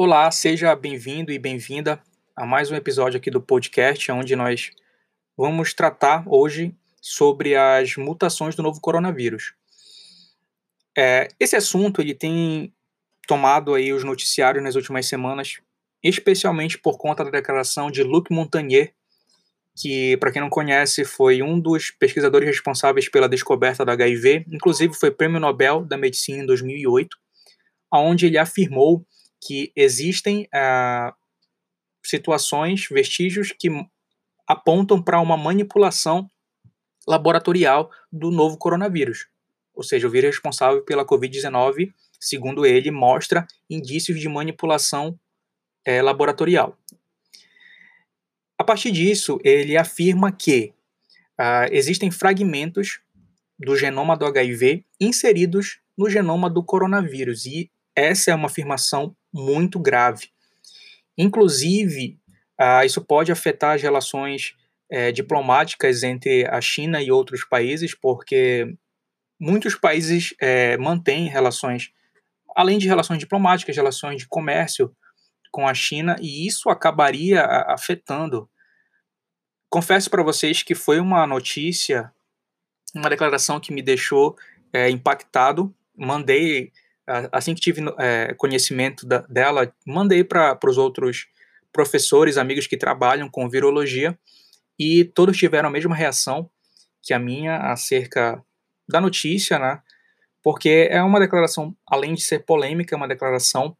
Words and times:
Olá, 0.00 0.30
seja 0.30 0.76
bem-vindo 0.76 1.32
e 1.32 1.40
bem-vinda 1.40 2.00
a 2.36 2.46
mais 2.46 2.70
um 2.70 2.76
episódio 2.76 3.18
aqui 3.18 3.32
do 3.32 3.40
podcast, 3.40 4.12
onde 4.12 4.36
nós 4.36 4.70
vamos 5.36 5.74
tratar 5.74 6.22
hoje 6.28 6.72
sobre 7.02 7.56
as 7.56 7.96
mutações 7.96 8.54
do 8.54 8.62
novo 8.62 8.80
coronavírus. 8.80 9.54
É, 10.96 11.26
esse 11.40 11.56
assunto 11.56 12.00
ele 12.00 12.14
tem 12.14 12.72
tomado 13.26 13.74
aí 13.74 13.92
os 13.92 14.04
noticiários 14.04 14.62
nas 14.62 14.76
últimas 14.76 15.06
semanas, 15.06 15.58
especialmente 16.00 16.78
por 16.78 16.96
conta 16.96 17.24
da 17.24 17.30
declaração 17.32 17.90
de 17.90 18.04
Luc 18.04 18.32
Montagnier, 18.32 18.94
que, 19.76 20.16
para 20.18 20.30
quem 20.30 20.40
não 20.40 20.48
conhece, 20.48 21.04
foi 21.04 21.42
um 21.42 21.58
dos 21.58 21.90
pesquisadores 21.90 22.46
responsáveis 22.46 23.08
pela 23.08 23.28
descoberta 23.28 23.84
do 23.84 23.90
HIV, 23.90 24.44
inclusive 24.46 24.94
foi 24.94 25.10
prêmio 25.10 25.40
Nobel 25.40 25.84
da 25.84 25.98
Medicina 25.98 26.44
em 26.44 26.46
2008, 26.46 27.16
onde 27.92 28.26
ele 28.26 28.38
afirmou 28.38 29.04
que 29.40 29.72
existem 29.76 30.48
ah, 30.52 31.14
situações, 32.04 32.86
vestígios 32.90 33.52
que 33.52 33.68
apontam 34.46 35.02
para 35.02 35.20
uma 35.20 35.36
manipulação 35.36 36.28
laboratorial 37.06 37.90
do 38.12 38.30
novo 38.30 38.56
coronavírus. 38.56 39.26
Ou 39.74 39.82
seja, 39.82 40.06
o 40.06 40.10
vírus 40.10 40.30
responsável 40.30 40.82
pela 40.82 41.04
Covid-19, 41.04 41.92
segundo 42.18 42.66
ele, 42.66 42.90
mostra 42.90 43.46
indícios 43.68 44.18
de 44.18 44.28
manipulação 44.28 45.18
é, 45.84 46.02
laboratorial. 46.02 46.76
A 48.58 48.64
partir 48.64 48.90
disso, 48.90 49.38
ele 49.44 49.76
afirma 49.76 50.32
que 50.32 50.74
ah, 51.38 51.66
existem 51.70 52.10
fragmentos 52.10 53.00
do 53.58 53.76
genoma 53.76 54.16
do 54.16 54.26
HIV 54.26 54.84
inseridos 55.00 55.80
no 55.96 56.08
genoma 56.08 56.48
do 56.48 56.62
coronavírus, 56.62 57.46
e 57.46 57.70
essa 57.94 58.30
é 58.30 58.34
uma 58.34 58.46
afirmação 58.46 59.16
muito 59.38 59.78
grave. 59.78 60.28
Inclusive, 61.16 62.18
ah, 62.58 62.84
isso 62.84 63.00
pode 63.00 63.30
afetar 63.30 63.76
as 63.76 63.82
relações 63.82 64.56
eh, 64.90 65.12
diplomáticas 65.12 66.02
entre 66.02 66.46
a 66.46 66.60
China 66.60 67.02
e 67.02 67.10
outros 67.10 67.44
países, 67.44 67.94
porque 67.94 68.74
muitos 69.38 69.74
países 69.74 70.34
eh, 70.40 70.76
mantêm 70.78 71.28
relações, 71.28 71.92
além 72.56 72.78
de 72.78 72.88
relações 72.88 73.18
diplomáticas, 73.18 73.76
relações 73.76 74.22
de 74.22 74.28
comércio 74.28 74.94
com 75.52 75.68
a 75.68 75.74
China, 75.74 76.16
e 76.20 76.46
isso 76.46 76.70
acabaria 76.70 77.44
afetando. 77.44 78.48
Confesso 79.70 80.08
para 80.10 80.22
vocês 80.22 80.62
que 80.62 80.74
foi 80.74 80.98
uma 80.98 81.26
notícia, 81.26 82.10
uma 82.94 83.10
declaração 83.10 83.60
que 83.60 83.72
me 83.72 83.82
deixou 83.82 84.36
é, 84.72 84.88
impactado. 84.90 85.74
Mandei, 85.96 86.72
assim 87.32 87.54
que 87.54 87.60
tive 87.60 87.82
é, 87.98 88.34
conhecimento 88.34 89.06
da, 89.06 89.18
dela, 89.22 89.72
mandei 89.86 90.22
para 90.22 90.58
os 90.64 90.78
outros 90.78 91.26
professores, 91.72 92.36
amigos 92.36 92.66
que 92.66 92.76
trabalham 92.76 93.28
com 93.28 93.48
virologia, 93.48 94.18
e 94.78 95.04
todos 95.04 95.36
tiveram 95.36 95.68
a 95.68 95.72
mesma 95.72 95.94
reação 95.94 96.48
que 97.02 97.12
a 97.12 97.18
minha 97.18 97.56
acerca 97.72 98.42
da 98.88 99.00
notícia, 99.00 99.58
né? 99.58 99.80
Porque 100.42 100.88
é 100.90 101.02
uma 101.02 101.18
declaração, 101.18 101.76
além 101.86 102.14
de 102.14 102.22
ser 102.22 102.40
polêmica, 102.40 102.94
é 102.94 102.96
uma 102.96 103.08
declaração 103.08 103.76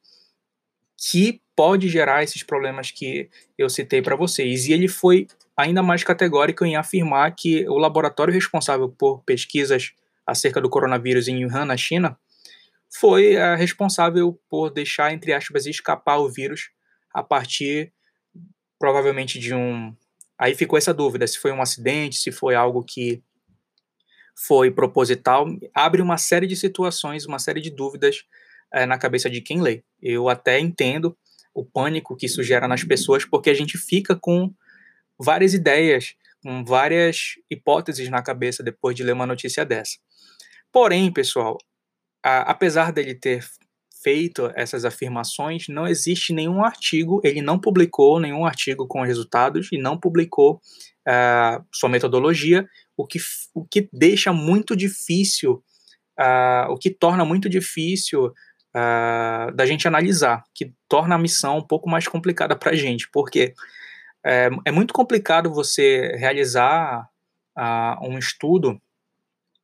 que 0.97 1.41
pode 1.55 1.89
gerar 1.89 2.23
esses 2.23 2.43
problemas 2.43 2.91
que 2.91 3.31
eu 3.57 3.71
citei 3.71 4.03
para 4.03 4.17
vocês. 4.17 4.67
E 4.67 4.73
ele 4.73 4.89
foi 4.89 5.29
ainda 5.57 5.83
mais 5.83 6.03
categórico 6.05 6.65
em 6.65 6.77
afirmar 6.77 7.35
que 7.35 7.69
o 7.69 7.79
laboratório 7.79 8.35
responsável 8.35 8.89
por 8.89 9.23
pesquisas 9.25 9.93
acerca 10.27 10.61
do 10.61 10.69
coronavírus 10.69 11.27
em 11.29 11.45
Wuhan, 11.45 11.65
na 11.65 11.77
China, 11.77 12.19
foi 12.91 13.37
uh, 13.37 13.57
responsável 13.57 14.41
por 14.49 14.71
deixar, 14.71 15.13
entre 15.13 15.33
aspas, 15.33 15.67
escapar 15.67 16.19
o 16.19 16.31
vírus 16.31 16.71
a 17.13 17.23
partir, 17.23 17.93
provavelmente, 18.79 19.39
de 19.39 19.55
um. 19.55 19.95
Aí 20.39 20.55
ficou 20.55 20.79
essa 20.79 20.95
dúvida 20.95 21.27
se 21.27 21.39
foi 21.39 21.53
um 21.53 21.61
acidente, 21.61 22.17
se 22.17 22.31
foi 22.31 22.55
algo 22.55 22.85
que 22.85 23.23
foi 24.47 24.71
proposital. 24.71 25.47
Abre 25.75 26.01
uma 26.01 26.17
série 26.17 26.47
de 26.47 26.57
situações, 26.57 27.27
uma 27.27 27.39
série 27.39 27.61
de 27.61 27.71
dúvidas 27.71 28.25
é, 28.73 28.87
na 28.87 28.99
cabeça 28.99 29.29
de 29.29 29.41
quem 29.41 29.61
lê. 29.61 29.83
Eu 30.01 30.29
até 30.29 30.61
entendo 30.61 31.17
o 31.53 31.65
pânico 31.65 32.17
que 32.17 32.27
isso 32.27 32.43
gera 32.43 32.69
nas 32.69 32.85
pessoas, 32.85 33.25
porque 33.25 33.51
a 33.51 33.55
gente 33.55 33.77
fica 33.77 34.15
com 34.15 34.55
várias 35.19 35.55
ideias, 35.55 36.15
com 36.43 36.65
várias 36.65 37.35
hipóteses 37.51 38.09
na 38.09 38.23
cabeça 38.23 38.63
depois 38.63 38.95
de 38.95 39.03
ler 39.03 39.13
uma 39.13 39.27
notícia 39.27 39.65
dessa. 39.65 39.97
Porém, 40.71 41.13
pessoal, 41.13 41.59
a, 42.23 42.51
apesar 42.51 42.93
dele 42.93 43.15
ter 43.15 43.45
feito 44.03 44.51
essas 44.55 44.85
afirmações, 44.85 45.67
não 45.69 45.87
existe 45.87 46.33
nenhum 46.33 46.65
artigo, 46.65 47.21
ele 47.25 47.43
não 47.43 47.59
publicou 47.59 48.21
nenhum 48.21 48.47
artigo 48.47 48.87
com 48.87 49.03
resultados 49.03 49.69
e 49.73 49.79
não 49.79 49.99
publicou 49.99 50.61
uh, 51.07 51.65
sua 51.73 51.89
metodologia, 51.89 52.67
o 52.97 53.07
que, 53.07 53.19
o 53.55 53.65
que 53.65 53.89
deixa 53.93 54.33
muito 54.33 54.77
difícil, 54.77 55.63
uh, 56.19 56.71
o 56.71 56.77
que 56.77 56.91
torna 56.91 57.25
muito 57.25 57.49
difícil 57.49 58.27
uh, 58.27 59.53
da 59.55 59.67
gente 59.67 59.89
analisar, 59.89 60.45
que 60.55 60.73
torna 60.89 61.17
a 61.17 61.19
missão 61.19 61.59
um 61.59 61.67
pouco 61.67 61.89
mais 61.89 62.07
complicada 62.07 62.57
para 62.57 62.73
a 62.73 62.77
gente, 62.77 63.09
porque 63.13 63.55
é, 64.25 64.51
é, 64.65 64.73
muito 64.73 64.93
complicado 64.93 65.53
você 65.53 66.17
realizar 66.17 67.09
um 68.03 68.19
estudo, 68.19 68.81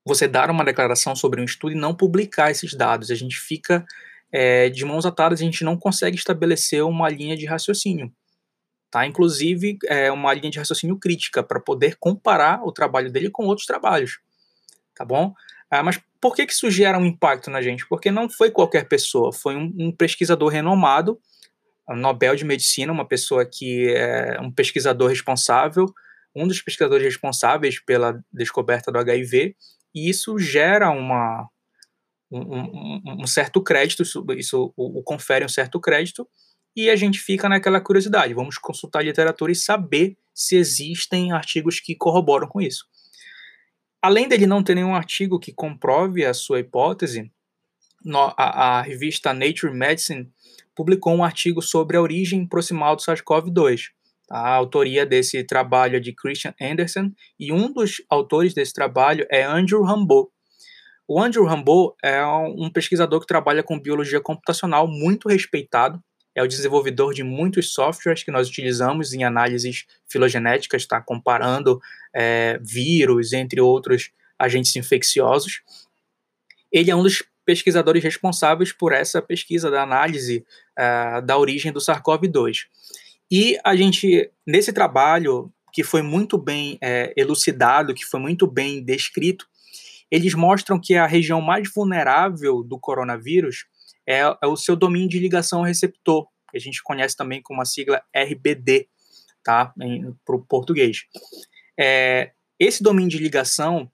você 0.05 0.29
dar 0.29 0.51
uma 0.51 0.65
declaração 0.65 1.17
sobre 1.17 1.41
um 1.41 1.45
estudo 1.45 1.73
e 1.73 1.79
não 1.79 1.95
publicar 1.95 2.51
esses 2.51 2.75
dados. 2.75 3.11
A 3.11 3.15
gente 3.15 3.37
fica 3.37 3.85
é, 4.31 4.69
de 4.69 4.85
mãos 4.85 5.07
atadas, 5.07 5.41
a 5.41 5.45
gente 5.45 5.65
não 5.65 5.77
consegue 5.77 6.17
estabelecer 6.17 6.85
uma 6.85 7.09
linha 7.09 7.37
de 7.37 7.47
raciocínio. 7.47 8.13
Tá? 8.91 9.07
Inclusive, 9.07 9.79
é 9.87 10.13
uma 10.13 10.33
linha 10.35 10.51
de 10.51 10.59
raciocínio 10.59 10.99
crítica 10.99 11.43
para 11.43 11.59
poder 11.59 11.97
comparar 11.99 12.63
o 12.65 12.71
trabalho 12.71 13.11
dele 13.11 13.31
com 13.31 13.45
outros 13.47 13.67
trabalhos. 13.67 14.21
Tá 14.95 15.05
bom? 15.05 15.35
Ah, 15.71 15.83
mas 15.83 16.01
por 16.21 16.35
que, 16.35 16.47
que 16.47 16.53
isso 16.53 16.71
gera 16.71 16.99
um 16.99 17.05
impacto 17.05 17.51
na 17.51 17.61
gente? 17.61 17.87
Porque 17.89 18.11
não 18.11 18.29
foi 18.29 18.51
qualquer 18.51 18.87
pessoa, 18.89 19.33
foi 19.33 19.57
um, 19.57 19.75
um 19.79 19.93
pesquisador 19.93 20.49
renomado, 20.49 21.19
um 21.89 21.97
Nobel 21.97 22.37
de 22.37 22.45
Medicina, 22.45 22.93
uma 22.93 23.07
pessoa 23.07 23.45
que 23.45 23.91
é 23.91 24.39
um 24.41 24.51
pesquisador 24.51 25.09
responsável, 25.09 25.87
um 26.35 26.47
dos 26.47 26.63
pesquisadores 26.63 27.05
responsáveis 27.05 27.81
pela 27.81 28.23
descoberta 28.33 28.91
do 28.91 28.99
HIV, 28.99 29.57
e 29.95 30.11
isso 30.11 30.39
gera 30.39 30.91
uma, 30.91 31.49
um, 32.31 32.41
um, 32.41 33.03
um 33.23 33.27
certo 33.27 33.63
crédito, 33.63 34.03
isso, 34.03 34.25
isso 34.37 34.73
o, 34.77 34.99
o, 34.99 35.03
confere 35.03 35.45
um 35.45 35.49
certo 35.49 35.81
crédito, 35.81 36.29
e 36.77 36.91
a 36.91 36.97
gente 36.97 37.21
fica 37.21 37.49
naquela 37.49 37.81
curiosidade, 37.81 38.35
vamos 38.35 38.59
consultar 38.59 38.99
a 38.99 39.05
literatura 39.05 39.53
e 39.53 39.57
saber 39.57 40.19
se 40.35 40.57
existem 40.57 41.31
artigos 41.31 41.79
que 41.79 41.95
corroboram 41.95 42.49
com 42.49 42.61
isso. 42.61 42.85
Além 44.03 44.29
dele 44.29 44.47
não 44.47 44.63
ter 44.63 44.75
nenhum 44.75 44.95
artigo 44.95 45.39
que 45.39 45.53
comprove 45.53 46.25
a 46.27 46.35
sua 46.35 46.61
hipótese, 46.61 47.33
a, 48.37 48.79
a 48.79 48.83
revista 48.83 49.33
Nature 49.33 49.73
Medicine 49.73 50.31
publicou 50.75 51.15
um 51.15 51.25
artigo 51.25 51.63
sobre 51.63 51.97
a 51.97 52.03
origem 52.03 52.47
proximal 52.47 52.97
do 52.97 53.03
SARS-CoV-2. 53.03 53.91
A 54.31 54.55
autoria 54.55 55.05
desse 55.05 55.45
trabalho 55.45 55.97
é 55.97 56.01
de 56.01 56.13
Christian 56.13 56.55
Anderson 56.61 57.11
e 57.39 57.53
um 57.53 57.73
dos 57.73 58.03
autores 58.09 58.55
desse 58.55 58.73
trabalho 58.73 59.27
é 59.31 59.43
Andrew 59.43 59.83
Rambaud. 59.83 60.29
O 61.07 61.21
Andrew 61.21 61.45
Rambaud 61.45 61.95
é 62.03 62.25
um 62.25 62.71
pesquisador 62.71 63.21
que 63.21 63.27
trabalha 63.27 63.63
com 63.63 63.79
biologia 63.79 64.21
computacional 64.21 64.89
muito 64.89 65.29
respeitado 65.29 66.03
é 66.35 66.43
o 66.43 66.49
desenvolvedor 66.49 67.15
de 67.15 67.23
muitos 67.23 67.73
softwares 67.73 68.25
que 68.25 68.33
nós 68.33 68.49
utilizamos 68.49 69.13
em 69.13 69.23
análises 69.23 69.87
filogenéticas, 70.09 70.83
está 70.83 71.01
comparando 71.01 71.81
é, 72.13 72.59
vírus, 72.61 73.33
entre 73.33 73.61
outros 73.61 74.11
agentes 74.39 74.75
infecciosos. 74.75 75.63
Ele 76.73 76.91
é 76.91 76.97
um 76.97 77.03
dos 77.03 77.23
pesquisadores 77.47 78.03
responsáveis 78.03 78.73
por 78.73 78.93
essa 78.93 79.23
pesquisa 79.23 79.71
da 79.71 79.83
análise 79.83 80.45
uh, 80.79 81.25
da 81.25 81.39
origem 81.39 81.71
do 81.71 81.79
SARS-CoV-2. 81.79 82.63
E 83.37 83.59
a 83.65 83.75
gente, 83.75 84.31
nesse 84.47 84.73
trabalho, 84.73 85.53
que 85.73 85.83
foi 85.83 86.03
muito 86.03 86.39
bem 86.39 86.79
é, 86.81 87.13
elucidado, 87.17 87.93
que 87.93 88.05
foi 88.05 88.21
muito 88.21 88.47
bem 88.47 88.81
descrito, 88.81 89.49
eles 90.09 90.35
mostram 90.35 90.81
que 90.81 90.95
a 90.95 91.05
região 91.05 91.41
mais 91.41 91.69
vulnerável 91.75 92.63
do 92.63 92.79
coronavírus 92.79 93.65
é, 94.09 94.21
é 94.21 94.47
o 94.47 94.55
seu 94.55 94.77
domínio 94.77 95.09
de 95.09 95.19
ligação 95.19 95.59
ao 95.59 95.65
receptor, 95.65 96.29
que 96.49 96.57
a 96.57 96.61
gente 96.61 96.81
conhece 96.81 97.17
também 97.17 97.43
como 97.43 97.61
a 97.61 97.65
sigla 97.65 98.01
RBD, 98.15 98.87
tá? 99.43 99.75
Para 100.25 100.37
o 100.37 100.47
português. 100.47 101.01
É, 101.77 102.31
esse 102.57 102.85
domínio 102.85 103.11
de 103.11 103.19
ligação, 103.19 103.91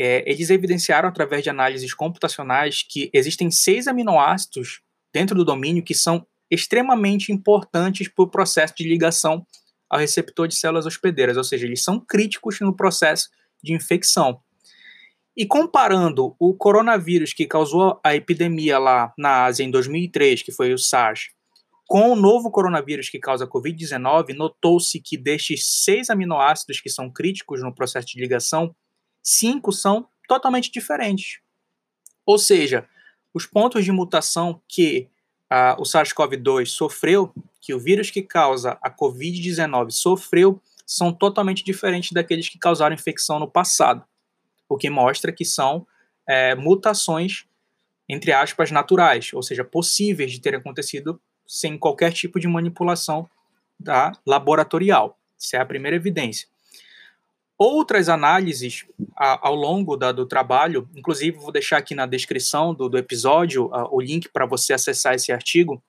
é, 0.00 0.24
eles 0.26 0.48
evidenciaram 0.48 1.06
através 1.06 1.42
de 1.42 1.50
análises 1.50 1.92
computacionais 1.92 2.82
que 2.82 3.10
existem 3.12 3.50
seis 3.50 3.86
aminoácidos 3.86 4.80
dentro 5.12 5.36
do 5.36 5.44
domínio 5.44 5.84
que 5.84 5.94
são 5.94 6.26
extremamente 6.50 7.32
importantes 7.32 8.08
para 8.08 8.24
o 8.24 8.30
processo 8.30 8.74
de 8.76 8.88
ligação 8.88 9.46
ao 9.88 9.98
receptor 9.98 10.46
de 10.46 10.56
células 10.56 10.86
hospedeiras, 10.86 11.36
ou 11.36 11.44
seja, 11.44 11.66
eles 11.66 11.82
são 11.82 11.98
críticos 11.98 12.60
no 12.60 12.74
processo 12.74 13.28
de 13.62 13.74
infecção. 13.74 14.40
E 15.36 15.46
comparando 15.46 16.34
o 16.38 16.54
coronavírus 16.54 17.32
que 17.32 17.46
causou 17.46 18.00
a 18.04 18.14
epidemia 18.14 18.78
lá 18.78 19.12
na 19.16 19.44
Ásia 19.44 19.64
em 19.64 19.70
2003, 19.70 20.42
que 20.42 20.52
foi 20.52 20.72
o 20.72 20.78
SARS, 20.78 21.30
Com 21.86 22.12
o 22.12 22.16
novo 22.16 22.52
coronavírus 22.52 23.08
que 23.08 23.18
causa 23.18 23.48
Covid-19, 23.48 24.34
notou-se 24.34 25.00
que 25.00 25.16
destes 25.16 25.82
seis 25.82 26.08
aminoácidos 26.08 26.80
que 26.80 26.88
são 26.88 27.10
críticos 27.10 27.62
no 27.62 27.74
processo 27.74 28.06
de 28.06 28.20
ligação, 28.20 28.74
cinco 29.20 29.72
são 29.72 30.06
totalmente 30.28 30.70
diferentes. 30.70 31.40
Ou 32.24 32.38
seja, 32.38 32.86
os 33.34 33.44
pontos 33.44 33.84
de 33.84 33.90
mutação 33.90 34.62
que 34.68 35.08
uh, 35.52 35.80
o 35.80 35.84
SARS-CoV-2 35.84 36.66
sofreu, 36.66 37.32
que 37.60 37.74
o 37.74 37.78
vírus 37.78 38.10
que 38.10 38.22
causa 38.22 38.78
a 38.82 38.90
Covid-19 38.90 39.90
sofreu, 39.90 40.60
são 40.86 41.12
totalmente 41.12 41.62
diferentes 41.62 42.12
daqueles 42.12 42.48
que 42.48 42.58
causaram 42.58 42.94
infecção 42.94 43.38
no 43.38 43.48
passado, 43.48 44.04
o 44.68 44.76
que 44.76 44.90
mostra 44.90 45.30
que 45.32 45.44
são 45.44 45.86
é, 46.28 46.54
mutações, 46.54 47.44
entre 48.08 48.32
aspas, 48.32 48.70
naturais, 48.70 49.30
ou 49.32 49.42
seja, 49.42 49.64
possíveis 49.64 50.32
de 50.32 50.40
ter 50.40 50.54
acontecido 50.54 51.20
sem 51.46 51.78
qualquer 51.78 52.12
tipo 52.12 52.40
de 52.40 52.48
manipulação 52.48 53.28
da 53.78 54.12
laboratorial. 54.26 55.18
Essa 55.40 55.56
é 55.56 55.60
a 55.60 55.66
primeira 55.66 55.96
evidência. 55.96 56.48
Outras 57.62 58.08
análises 58.08 58.86
a, 59.14 59.46
ao 59.46 59.54
longo 59.54 59.94
da, 59.94 60.12
do 60.12 60.24
trabalho, 60.24 60.88
inclusive 60.96 61.36
vou 61.36 61.52
deixar 61.52 61.76
aqui 61.76 61.94
na 61.94 62.06
descrição 62.06 62.74
do, 62.74 62.88
do 62.88 62.96
episódio 62.96 63.68
a, 63.74 63.86
o 63.94 64.00
link 64.00 64.30
para 64.32 64.46
você 64.46 64.72
acessar 64.72 65.14
esse 65.14 65.30
artigo. 65.30 65.84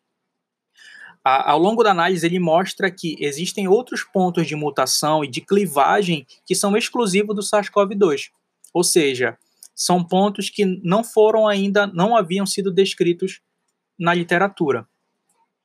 A, 1.23 1.51
ao 1.51 1.57
longo 1.57 1.81
da 1.81 1.91
análise, 1.91 2.25
ele 2.25 2.39
mostra 2.39 2.91
que 2.91 3.15
existem 3.21 3.69
outros 3.69 4.03
pontos 4.03 4.45
de 4.47 4.53
mutação 4.53 5.23
e 5.23 5.29
de 5.29 5.39
clivagem 5.39 6.27
que 6.45 6.55
são 6.55 6.75
exclusivos 6.75 7.33
do 7.33 7.41
SARS-CoV-2. 7.41 8.31
Ou 8.73 8.83
seja, 8.83 9.37
são 9.73 10.03
pontos 10.03 10.49
que 10.49 10.65
não 10.83 11.05
foram 11.05 11.47
ainda, 11.47 11.87
não 11.87 12.17
haviam 12.17 12.45
sido 12.45 12.69
descritos 12.69 13.39
na 13.97 14.13
literatura. 14.13 14.85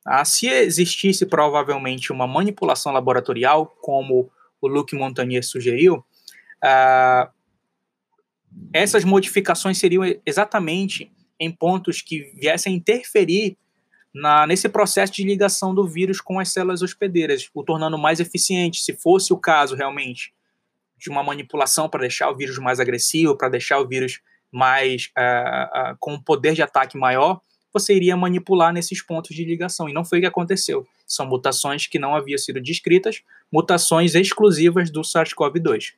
Ah, 0.05 0.23
se 0.23 0.47
existisse 0.47 1.25
provavelmente 1.25 2.13
uma 2.13 2.25
manipulação 2.25 2.93
laboratorial, 2.93 3.65
como 3.81 4.31
o 4.61 4.67
Luc 4.67 4.93
Montagnier 4.93 5.43
sugeriu, 5.43 6.03
ah, 6.63 7.29
essas 8.73 9.03
modificações 9.03 9.77
seriam 9.77 10.03
exatamente 10.25 11.11
em 11.39 11.51
pontos 11.51 12.01
que 12.01 12.31
viessem 12.35 12.73
a 12.73 12.75
interferir 12.75 13.57
na, 14.13 14.47
nesse 14.47 14.67
processo 14.67 15.13
de 15.13 15.23
ligação 15.23 15.73
do 15.73 15.87
vírus 15.87 16.19
com 16.19 16.39
as 16.39 16.51
células 16.51 16.81
hospedeiras, 16.81 17.49
o 17.53 17.63
tornando 17.63 17.97
mais 17.97 18.19
eficiente, 18.19 18.81
se 18.81 18.93
fosse 18.93 19.31
o 19.31 19.37
caso 19.37 19.75
realmente 19.75 20.33
de 20.97 21.09
uma 21.09 21.23
manipulação 21.23 21.87
para 21.87 22.01
deixar 22.01 22.29
o 22.31 22.35
vírus 22.35 22.57
mais 22.57 22.79
agressivo, 22.79 23.37
para 23.37 23.49
deixar 23.49 23.79
o 23.79 23.87
vírus 23.87 24.19
mais 24.51 25.11
uh, 25.17 25.91
uh, 25.91 25.97
com 25.99 26.13
um 26.13 26.21
poder 26.21 26.53
de 26.53 26.63
ataque 26.63 26.97
maior, 26.97 27.39
você 27.77 27.93
iria 27.93 28.15
manipular 28.15 28.73
nesses 28.73 29.01
pontos 29.01 29.35
de 29.35 29.43
ligação. 29.43 29.87
E 29.89 29.93
não 29.93 30.05
foi 30.05 30.19
o 30.19 30.21
que 30.21 30.27
aconteceu. 30.27 30.87
São 31.05 31.25
mutações 31.25 31.87
que 31.87 31.99
não 31.99 32.15
haviam 32.15 32.37
sido 32.37 32.61
descritas, 32.61 33.21
mutações 33.51 34.15
exclusivas 34.15 34.89
do 34.89 35.01
SARS-CoV-2. 35.01 35.93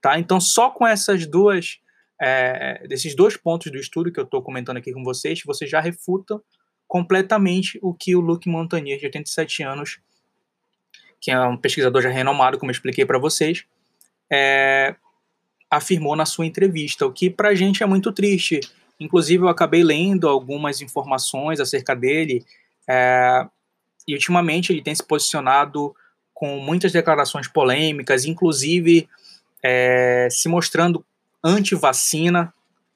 Tá? 0.00 0.18
Então, 0.18 0.40
só 0.40 0.70
com 0.70 0.86
essas 0.86 1.26
duas, 1.26 1.78
é, 2.20 2.86
desses 2.88 3.14
dois 3.14 3.36
pontos 3.36 3.70
do 3.70 3.78
estudo 3.78 4.10
que 4.10 4.18
eu 4.18 4.24
estou 4.24 4.42
comentando 4.42 4.78
aqui 4.78 4.92
com 4.92 5.04
vocês, 5.04 5.42
você 5.44 5.66
já 5.66 5.80
refuta 5.80 6.40
completamente 6.88 7.78
o 7.82 7.94
que 7.94 8.16
o 8.16 8.20
Luc 8.20 8.48
Montagnier, 8.48 8.98
de 8.98 9.06
87 9.06 9.62
anos, 9.62 10.00
que 11.20 11.30
é 11.30 11.40
um 11.40 11.56
pesquisador 11.56 12.02
já 12.02 12.08
renomado, 12.08 12.58
como 12.58 12.70
eu 12.70 12.74
expliquei 12.74 13.04
para 13.04 13.18
vocês, 13.18 13.64
é, 14.30 14.96
afirmou 15.70 16.16
na 16.16 16.26
sua 16.26 16.46
entrevista, 16.46 17.06
o 17.06 17.12
que 17.12 17.30
para 17.30 17.50
a 17.50 17.54
gente 17.54 17.82
é 17.82 17.86
muito 17.86 18.10
triste. 18.12 18.60
Inclusive, 19.00 19.42
eu 19.42 19.48
acabei 19.48 19.82
lendo 19.82 20.28
algumas 20.28 20.82
informações 20.82 21.58
acerca 21.58 21.96
dele, 21.96 22.44
é, 22.86 23.46
e 24.06 24.12
ultimamente 24.12 24.72
ele 24.72 24.82
tem 24.82 24.94
se 24.94 25.02
posicionado 25.02 25.94
com 26.34 26.58
muitas 26.58 26.92
declarações 26.92 27.48
polêmicas, 27.48 28.24
inclusive 28.24 29.08
é, 29.62 30.28
se 30.30 30.48
mostrando 30.48 31.04
anti-vacina, 31.42 32.52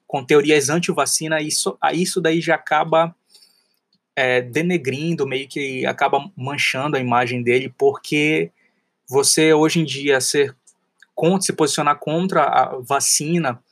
com 0.07 0.23
teorias 0.23 0.69
anti-vacina, 0.69 1.41
isso, 1.41 1.77
isso 1.93 2.21
daí 2.21 2.39
já 2.39 2.55
acaba 2.55 3.15
é, 4.15 4.41
denegrindo, 4.41 5.27
meio 5.27 5.47
que 5.47 5.85
acaba 5.85 6.29
manchando 6.35 6.95
a 6.95 6.99
imagem 6.99 7.43
dele, 7.43 7.73
porque 7.77 8.51
você 9.07 9.53
hoje 9.53 9.79
em 9.79 9.85
dia 9.85 10.21
ser 10.21 10.55
se 11.41 11.53
posicionar 11.53 11.97
contra 11.97 12.43
a 12.43 12.77
vacina 12.79 13.63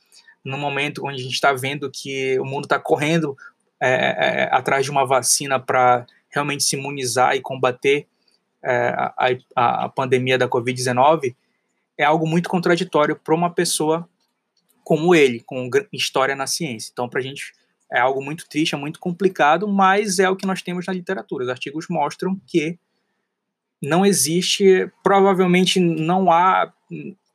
no 0.44 0.58
momento 0.58 1.06
onde 1.06 1.20
a 1.20 1.22
gente 1.22 1.34
está 1.34 1.52
vendo 1.52 1.90
que 1.90 2.38
o 2.38 2.44
mundo 2.44 2.64
está 2.64 2.78
correndo 2.78 3.36
é, 3.80 3.88
é, 3.88 4.40
é, 4.42 4.48
atrás 4.52 4.84
de 4.84 4.90
uma 4.90 5.06
vacina 5.06 5.58
para 5.58 6.06
realmente 6.30 6.64
se 6.64 6.76
imunizar 6.76 7.34
e 7.34 7.40
combater 7.40 8.06
é, 8.62 8.88
a, 8.88 9.14
a, 9.56 9.84
a, 9.84 9.88
pandemia 9.88 10.38
da 10.38 10.48
Covid-19, 10.48 11.34
é 11.98 12.04
algo 12.04 12.26
muito 12.26 12.48
contraditório 12.48 13.14
para 13.16 13.34
uma 13.34 13.50
pessoa 13.50 14.08
como 14.82 15.14
ele, 15.14 15.40
com 15.40 15.68
história 15.92 16.34
na 16.34 16.46
ciência. 16.46 16.90
Então, 16.92 17.08
para 17.08 17.20
a 17.20 17.22
gente 17.22 17.52
é 17.90 18.00
algo 18.00 18.22
muito 18.22 18.48
triste, 18.48 18.74
é 18.74 18.78
muito 18.78 18.98
complicado, 18.98 19.68
mas 19.68 20.18
é 20.18 20.28
o 20.28 20.36
que 20.36 20.46
nós 20.46 20.62
temos 20.62 20.86
na 20.86 20.92
literatura. 20.92 21.44
Os 21.44 21.50
artigos 21.50 21.86
mostram 21.88 22.40
que 22.46 22.78
não 23.80 24.04
existe, 24.04 24.90
provavelmente 25.02 25.78
não 25.78 26.32
há 26.32 26.72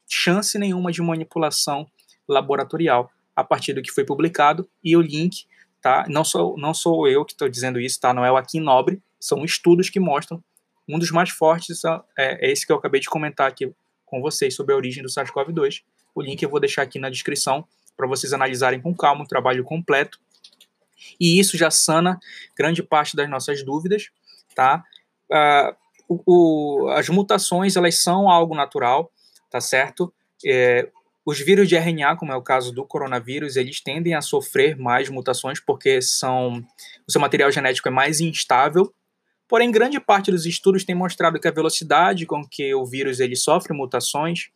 chance 0.08 0.58
nenhuma 0.58 0.92
de 0.92 1.02
manipulação 1.02 1.88
laboratorial 2.34 3.12
a 3.36 3.44
partir 3.44 3.74
do 3.74 3.82
que 3.82 3.92
foi 3.92 4.04
publicado 4.04 4.70
e 4.84 4.96
o 4.96 5.02
link, 5.02 5.46
tá? 5.82 6.06
Não 6.08 6.24
sou, 6.24 6.58
não 6.58 6.74
sou 6.74 7.08
eu 7.08 7.24
que 7.24 7.34
estou 7.34 7.48
dizendo 7.48 7.80
isso, 7.80 8.00
tá? 8.00 8.14
Não 8.14 8.26
é 8.26 8.32
o 8.32 8.38
Aqui 8.38 8.60
Nobre, 8.60 9.02
são 9.20 9.44
estudos 9.44 9.90
que 9.90 10.00
mostram 10.00 10.44
um 10.90 10.98
dos 10.98 11.12
mais 11.12 11.30
fortes 11.30 11.84
é, 11.86 12.48
é 12.48 12.52
esse 12.52 12.66
que 12.66 12.72
eu 12.72 12.78
acabei 12.78 13.00
de 13.00 13.08
comentar 13.08 13.48
aqui 13.48 13.72
com 14.06 14.22
vocês 14.22 14.56
sobre 14.56 14.74
a 14.74 14.78
origem 14.78 15.04
do 15.04 15.10
SARS-CoV-2. 15.10 15.84
O 16.16 16.22
link 16.22 16.42
eu 16.42 16.50
vou 16.50 16.60
deixar 16.60 16.82
aqui 16.82 16.98
na 16.98 17.12
descrição 17.12 17.66
para 17.96 18.08
vocês 18.08 18.34
analisarem 18.34 18.82
com 18.82 18.96
calma 18.96 19.24
o 19.24 19.28
trabalho 19.28 19.64
completo. 19.64 20.20
E 21.20 21.40
isso 21.40 21.58
já 21.58 21.70
sana 21.70 22.20
grande 22.58 22.82
parte 22.82 23.16
das 23.16 23.30
nossas 23.30 23.64
dúvidas, 23.64 24.10
tá? 24.56 24.84
Uh, 25.32 25.76
o, 26.08 26.24
o, 26.26 26.90
as 26.90 27.08
mutações 27.08 27.76
elas 27.76 28.02
são 28.02 28.28
algo 28.28 28.56
natural, 28.56 29.12
tá 29.52 29.62
certo? 29.62 30.12
É, 30.44 30.90
os 31.30 31.40
vírus 31.40 31.70
de 31.70 31.76
RNA, 31.76 32.16
como 32.16 32.32
é 32.32 32.36
o 32.36 32.42
caso 32.42 32.74
do 32.74 32.84
coronavírus, 32.84 33.56
eles 33.56 33.80
tendem 33.80 34.16
a 34.16 34.22
sofrer 34.22 34.76
mais 34.76 35.10
mutações 35.10 35.60
porque 35.60 36.02
são 36.02 36.66
o 37.08 37.12
seu 37.12 37.22
material 37.22 37.52
genético 37.52 37.88
é 37.88 37.92
mais 37.92 38.20
instável. 38.20 38.92
Porém, 39.48 39.70
grande 39.70 40.00
parte 40.00 40.32
dos 40.32 40.48
estudos 40.48 40.84
tem 40.84 40.96
mostrado 40.96 41.40
que 41.40 41.48
a 41.48 41.52
velocidade 41.52 42.26
com 42.26 42.44
que 42.44 42.74
o 42.74 42.84
vírus 42.84 43.20
ele 43.20 43.36
sofre 43.36 43.74
mutações 43.74 44.50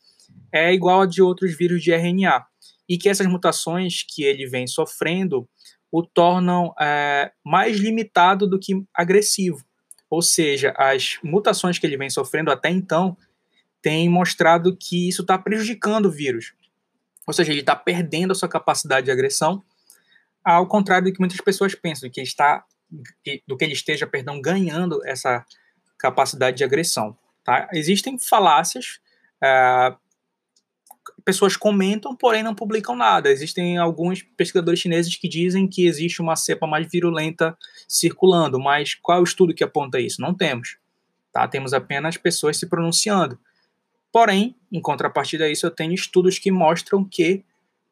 é 0.51 0.73
igual 0.73 1.01
a 1.01 1.05
de 1.05 1.21
outros 1.21 1.55
vírus 1.55 1.83
de 1.83 1.91
RNA 1.91 2.43
e 2.89 2.97
que 2.97 3.07
essas 3.07 3.27
mutações 3.27 4.03
que 4.03 4.23
ele 4.23 4.47
vem 4.47 4.65
sofrendo 4.65 5.47
o 5.91 6.01
tornam 6.01 6.73
é, 6.81 7.31
mais 7.45 7.77
limitado 7.77 8.47
do 8.49 8.57
que 8.57 8.83
agressivo. 8.95 9.63
Ou 10.09 10.23
seja, 10.23 10.73
as 10.75 11.19
mutações 11.23 11.77
que 11.77 11.85
ele 11.85 11.97
vem 11.97 12.09
sofrendo 12.09 12.49
até 12.49 12.71
então 12.71 13.15
tem 13.79 14.09
mostrado 14.09 14.75
que 14.75 15.07
isso 15.07 15.21
está 15.21 15.37
prejudicando 15.37 16.07
o 16.07 16.11
vírus. 16.11 16.53
Ou 17.25 17.33
seja, 17.33 17.51
ele 17.51 17.61
está 17.61 17.75
perdendo 17.75 18.31
a 18.31 18.35
sua 18.35 18.49
capacidade 18.49 19.05
de 19.05 19.11
agressão, 19.11 19.63
ao 20.43 20.67
contrário 20.67 21.09
do 21.09 21.13
que 21.13 21.19
muitas 21.19 21.39
pessoas 21.39 21.73
pensam, 21.73 22.09
que 22.09 22.21
está, 22.21 22.65
do 23.47 23.57
que 23.57 23.63
ele 23.63 23.73
esteja, 23.73 24.05
perdão, 24.05 24.41
ganhando 24.41 25.05
essa 25.05 25.45
capacidade 25.97 26.57
de 26.57 26.63
agressão. 26.63 27.17
Tá? 27.43 27.69
Existem 27.71 28.19
falácias, 28.19 28.99
é, 29.41 29.95
pessoas 31.23 31.55
comentam, 31.55 32.15
porém 32.15 32.43
não 32.43 32.53
publicam 32.53 32.95
nada. 32.95 33.29
Existem 33.29 33.77
alguns 33.77 34.21
pesquisadores 34.21 34.79
chineses 34.79 35.15
que 35.15 35.27
dizem 35.27 35.67
que 35.67 35.85
existe 35.85 36.21
uma 36.21 36.35
cepa 36.35 36.67
mais 36.67 36.89
virulenta 36.91 37.57
circulando, 37.87 38.59
mas 38.59 38.95
qual 38.95 39.19
é 39.19 39.21
o 39.21 39.23
estudo 39.23 39.53
que 39.53 39.63
aponta 39.63 39.99
isso? 39.99 40.21
Não 40.21 40.33
temos. 40.33 40.77
Tá? 41.31 41.47
Temos 41.47 41.73
apenas 41.73 42.17
pessoas 42.17 42.57
se 42.57 42.67
pronunciando. 42.67 43.39
Porém, 44.13 44.55
em 44.71 44.79
contrapartida 44.79 45.45
a 45.45 45.49
isso, 45.49 45.65
eu 45.65 45.71
tenho 45.71 45.91
estudos 45.91 46.37
que 46.37 46.51
mostram 46.51 47.03
que 47.03 47.43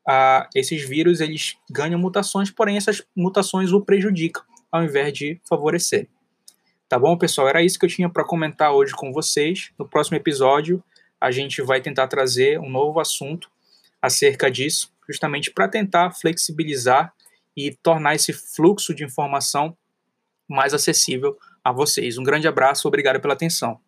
ah, 0.08 0.48
esses 0.54 0.88
vírus 0.88 1.20
eles 1.20 1.58
ganham 1.68 2.00
mutações, 2.00 2.52
porém 2.52 2.78
essas 2.78 3.04
mutações 3.16 3.72
o 3.72 3.82
prejudicam, 3.82 4.44
ao 4.72 4.84
invés 4.84 5.12
de 5.14 5.42
favorecer. 5.50 6.08
Tá 6.88 7.00
bom, 7.00 7.18
pessoal? 7.18 7.48
Era 7.48 7.64
isso 7.64 7.80
que 7.80 7.86
eu 7.86 7.90
tinha 7.90 8.08
para 8.08 8.24
comentar 8.24 8.72
hoje 8.72 8.94
com 8.94 9.12
vocês. 9.12 9.72
No 9.80 9.90
próximo 9.90 10.16
episódio, 10.16 10.84
a 11.20 11.32
gente 11.32 11.60
vai 11.64 11.82
tentar 11.82 12.08
trazer 12.08 12.60
um 12.60 12.70
novo 12.70 13.00
assunto 13.00 13.50
acerca 14.00 14.52
disso, 14.52 14.94
justamente 15.10 15.50
para 15.50 15.68
tentar 15.68 16.12
flexibilizar 16.12 17.14
e 17.58 17.76
tornar 17.82 18.14
esse 18.14 18.32
fluxo 18.32 18.94
de 18.94 19.04
informação 19.04 19.76
mais 20.48 20.72
acessível 20.72 21.36
a 21.64 21.72
vocês. 21.72 22.20
Um 22.20 22.24
grande 22.24 22.48
abraço, 22.48 22.88
obrigado 22.88 23.20
pela 23.20 23.34
atenção. 23.34 23.80